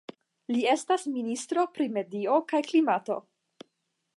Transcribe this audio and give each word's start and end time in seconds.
Li 0.53 0.61
estas 0.71 1.03
ministro 1.17 1.65
pri 1.75 1.87
medio 1.99 2.39
kaj 2.53 2.63
klimato. 2.71 3.19